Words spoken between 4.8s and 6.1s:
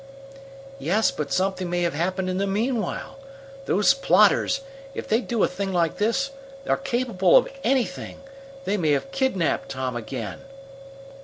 if they'd do a thing like